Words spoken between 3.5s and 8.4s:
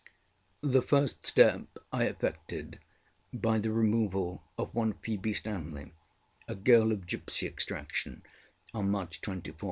the removal of one Phoebe Stanley, a girl of gipsy extraction,